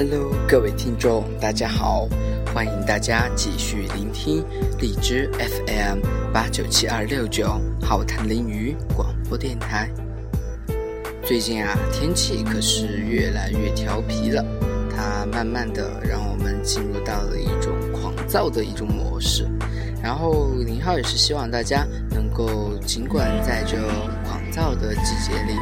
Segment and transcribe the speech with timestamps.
[0.00, 2.08] Hello，各位听众，大家好，
[2.54, 4.44] 欢迎大家继续聆听
[4.78, 5.98] 荔枝 FM
[6.32, 9.90] 八九七二六九好谈林鱼广播电台。
[11.24, 14.44] 最近啊，天气可是越来越调皮了，
[14.88, 19.48] 它慢慢的让我们进入到了一种狂躁的一种模式。
[20.00, 23.76] 然后林浩也是希望大家能够尽管在这
[24.24, 25.54] 狂躁的季节里，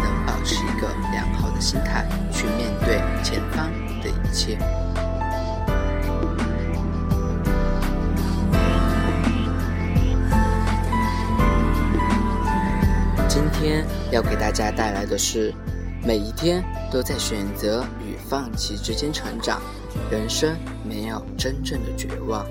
[0.00, 3.70] 能保持一个良好的心态去面对前方
[4.02, 4.58] 的一切。
[13.28, 15.54] 今天要给大家带来的是，
[16.02, 19.60] 每一天都在选择与放弃之间成长，
[20.10, 22.44] 人生没有真正的绝望。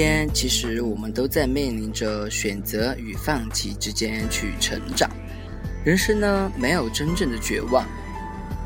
[0.00, 5.10] 天，其实我们都在面临着选择与放弃之间去成长。
[5.84, 7.84] 人生呢，没有真正的绝望。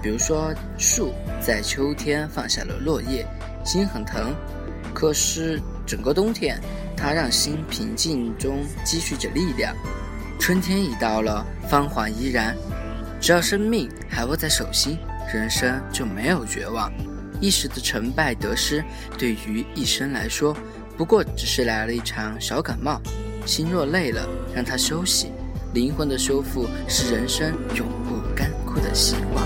[0.01, 3.27] 比如说，树在秋天放下了落叶，
[3.65, 4.33] 心很疼。
[4.95, 6.57] 可是整个冬天，
[6.97, 9.75] 它让心平静中积蓄着力量。
[10.39, 12.55] 春天已到了，芳华依然。
[13.21, 14.97] 只要生命还握在手心，
[15.35, 16.93] 人生就没有绝望。
[17.41, 18.85] 一时的成败得失，
[19.19, 20.57] 对于一生来说。
[20.97, 23.00] 不过只是来了一场小感冒，
[23.45, 25.33] 心若累了，让他休息。
[25.73, 29.45] 灵魂的修复是人生永不干枯的希望。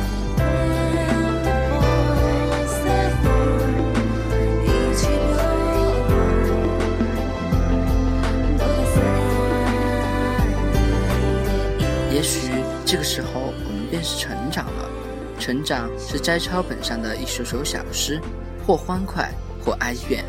[12.13, 12.53] 也许
[12.85, 14.91] 这个时候我们便是成长了。
[15.39, 18.21] 成长是摘抄本上的一首首小诗，
[18.67, 19.33] 或欢快，
[19.65, 20.23] 或哀怨。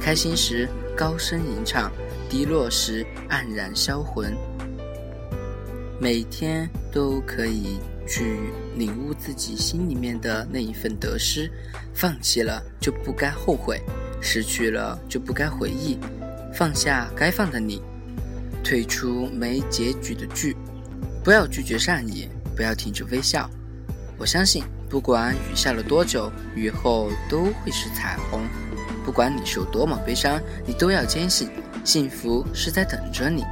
[0.00, 0.66] 开心时
[0.96, 1.92] 高声吟唱，
[2.28, 4.34] 低落时黯然销魂。
[6.00, 7.78] 每天都可以
[8.08, 11.52] 去领悟自己心里面的那一份得失，
[11.92, 13.78] 放弃了就不该后悔，
[14.22, 15.98] 失去了就不该回忆，
[16.54, 17.82] 放下该放的你，
[18.64, 20.56] 退出没结局的剧，
[21.22, 23.48] 不要拒绝善意，不要停止微笑。
[24.16, 28.40] 我相信，不管雨下了多久，雨后都会是彩虹。
[29.04, 31.50] 不管你是有多么悲伤，你都要坚信，
[31.84, 33.44] 幸福是在等着你。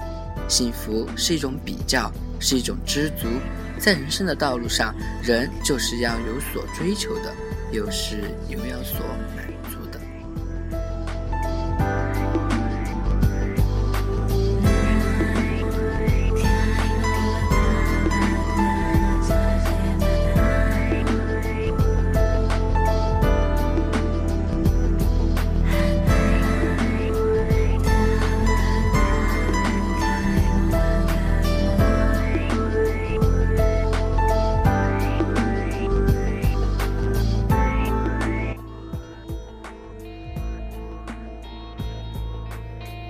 [0.49, 2.11] 幸福是一种比较，
[2.41, 3.27] 是一种知足。
[3.79, 7.33] 在人生的道路上，人就是要有所追求的，
[7.71, 9.01] 有时又要所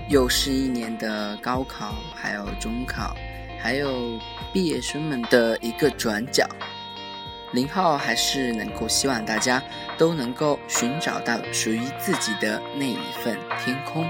[0.08, 3.14] 又是一年的高考，还有中考，
[3.60, 4.18] 还有
[4.54, 6.48] 毕业生们的一个转角。
[7.52, 9.62] 林浩还是能够希望大家
[9.98, 14.06] 都能够寻找到属于自己的那一份天空。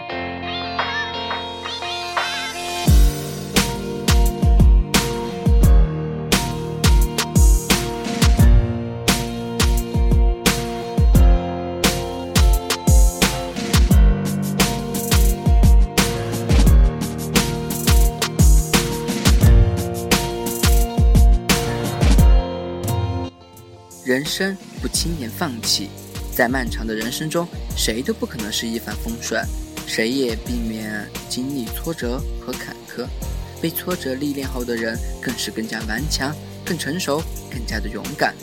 [24.28, 25.88] 生不轻言放弃，
[26.32, 29.42] 在漫长的人生中，谁都不可能是一帆风顺，
[29.86, 33.06] 谁也避免经历挫折和坎坷。
[33.60, 36.32] 被挫折历练后的人，更是更加顽强、
[36.64, 37.20] 更成熟、
[37.50, 38.34] 更加的勇敢。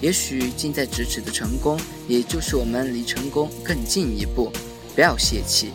[0.00, 1.78] 也许近在咫尺的成功，
[2.08, 4.50] 也就是我们离成功更近一步。
[4.94, 5.72] 不要泄气，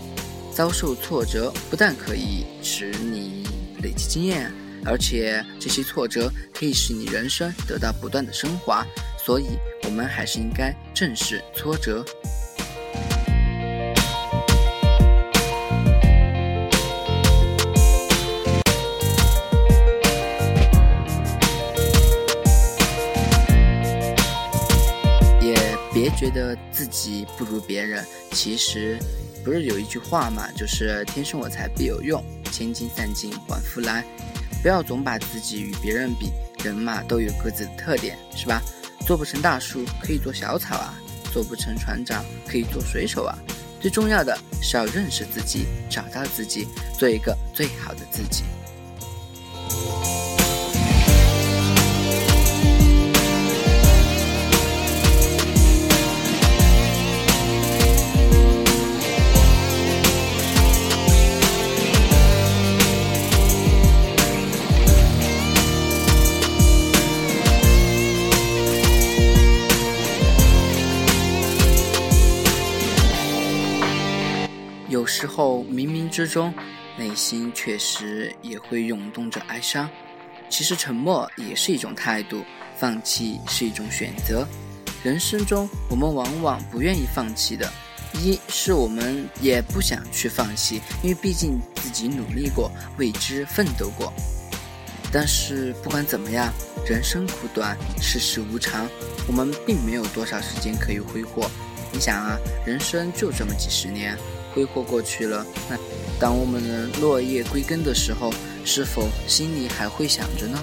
[0.51, 3.45] 遭受挫折不但可以使你
[3.83, 4.51] 累积经验，
[4.83, 8.83] 而且这些挫折可以使你人生得到不断的升华。
[9.23, 12.03] 所以，我们还是应该正视挫折。
[25.39, 25.55] 也
[25.93, 28.03] 别觉得自己不如别人。
[28.31, 28.97] 其实，
[29.45, 34.03] 不是有一句话嘛，就是“天生我材必有用，千金散尽还复来”。
[34.63, 36.31] 不要总把自己与别人比，
[36.63, 38.59] 人嘛都有各自的特点，是吧？
[39.01, 40.93] 做不成大树，可以做小草啊；
[41.33, 43.37] 做不成船长，可以做水手啊。
[43.79, 46.67] 最重要的是要认识自己，找到自己，
[46.97, 48.43] 做一个最好的自己。
[75.21, 76.51] 时候冥冥之中，
[76.97, 79.87] 内心确实也会涌动着哀伤。
[80.49, 82.43] 其实沉默也是一种态度，
[82.75, 84.47] 放弃是一种选择。
[85.03, 87.71] 人生中，我们往往不愿意放弃的，
[88.15, 94.11] 一是我们也不想去放弃，因为毕竟自己努力过，为之奋斗过。
[95.11, 96.51] 但是不管怎么样，
[96.89, 98.89] 人生苦短，世事无常，
[99.27, 101.47] 我们并没有多少时间可以挥霍。
[101.91, 104.17] 你想啊，人生就这么几十年。
[104.53, 105.77] 挥霍过去了，那
[106.19, 108.33] 当我们落叶归根的时候，
[108.63, 110.61] 是否心里还会想着呢？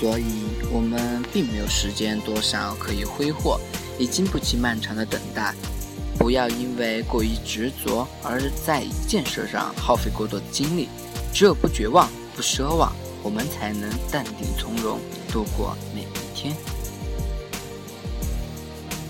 [0.00, 0.24] 所以，
[0.72, 3.60] 我们并没有时间多少可以挥霍，
[3.98, 5.54] 也经不起漫长的等待。
[6.18, 10.88] 不要因为过于执着而在一件事上耗费过多的精力。
[11.32, 12.92] 只有不绝望、不奢望，
[13.22, 15.00] 我们才能淡定从容
[15.30, 16.54] 度过每一天。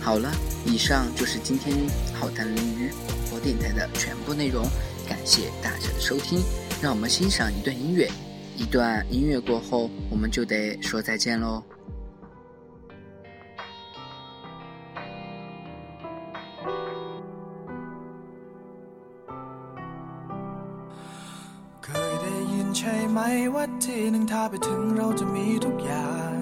[0.01, 0.33] 好了，
[0.65, 1.77] 以上就是今天
[2.13, 4.65] 好谈人鱼广播电台的全部内容。
[5.09, 6.41] 感谢大家的收听，
[6.81, 8.09] 让我们欣赏一段音乐。
[8.57, 11.63] 一段音乐过后，我们就得说再见喽。
[23.13, 23.21] ไหม
[23.55, 26.39] ว่าที่หนึ่งถ้าไปถึงเราจะมีทุกอย่าง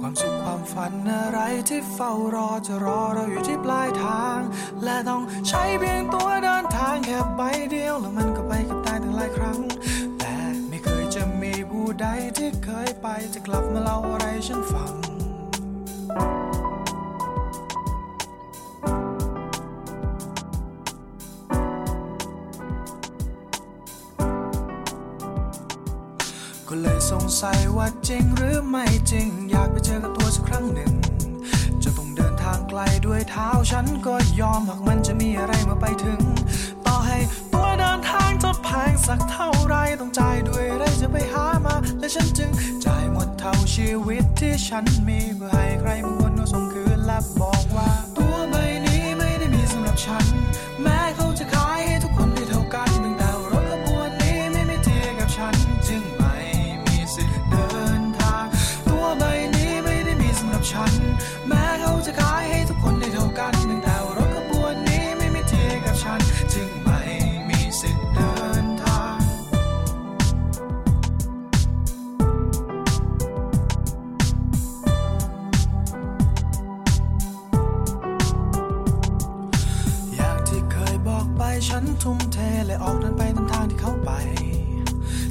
[0.00, 4.38] ความสุขความฝันอะไรที่เฝ้ารอจะรอเราอยู่ที่ปลายทาง
[4.84, 9.60] และต้องใช้เพียงตัวเดินทางแค่ใบเดียวแล้วมันก็ไปกับตายตั้งหลายครั้ง
[10.18, 10.34] แต่
[10.68, 12.06] ไม่เคยจะมีผู้ใด
[12.38, 14.83] ที่เคยไปจะกลับมาเล่าอะไรฉันฟัง
[27.42, 30.92] สัยว่าจริงหรือไม่จริง อยากไปเจอกับตัวสักครั้งหนึ่ง
[31.82, 36.20] จะต้องเดินทางไกลด้วยเท้าฉันก็ยอมหากมันจะมีอะไรมาไปถึง
[36.86, 37.18] ต่อให้
[37.52, 42.50] ตัวเดินทางจะแพงสักเท่าไรต้องจ่ายด้วยอะไรจะไปหามา และฉันจึง
[42.86, 48.54] จ่ายหมดเท่าชีวิตที่ฉันมีเพื่อให้ใครบางคนมาส่งคืนและบอกว่า ตัวใบ
[48.86, 50.24] นี้ไม่ได้มีสำหรับฉัน
[50.82, 55.73] แม้เขาจะขายให้ทุกคนได้เท่ากันแต่รถขบวนนี้ไม่มีเทียกับฉัน
[82.02, 84.10] ทุ่มเทและออกเดินไปตามทางที่เขาไป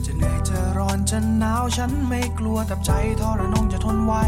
[0.06, 2.92] จะเหนื่อยจะร้อนจะหนาวฉันไม่กลัวกับใจ
[3.22, 4.24] ทรนงจะทนไว้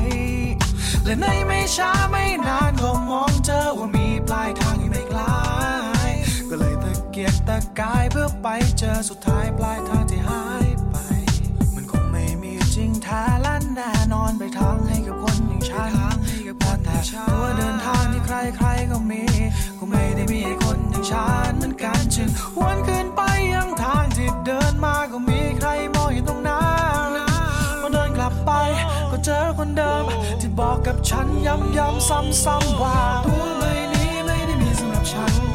[1.06, 5.22] และในไม่ช้าไม่นานก็มองเจอว่ามีปลายทางอยู่ไม่ไกล
[6.50, 10.96] ก็เลยตะเกียกตะกายเพื่อไปเจอสุดท้ายปลายทางที่หายไป
[11.76, 15.94] มันคงไม่มีจริงแท้และแน่นอนไปทางให้กับคนอย่างฉัน
[16.86, 16.98] แต่
[17.30, 19.24] ตัวเดินทางที่ใครๆก็มี
[19.78, 20.42] ก็ไม่ได้มี
[21.06, 23.22] ให้คนอย่างฉันเหมือนกันจึงวนขึ้นไป
[23.54, 26.64] ยังทางที่เดินมาก็มีใครมองอยู่ตรงนั้
[27.08, 27.12] น
[27.82, 28.52] พอเดินกลับไป
[29.12, 30.04] ก็เจอคนเดิม
[30.42, 35.55] ที่บอกกับฉันย้ำๆซ้ำๆว่าตัวใบนี้ไม่ได้มีสำหรับฉัน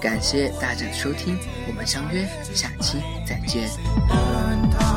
[0.00, 4.87] 感谢大家的收听我们相约下期再见。